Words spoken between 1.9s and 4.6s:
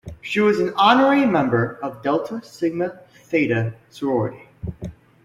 Delta Sigma Theta sorority.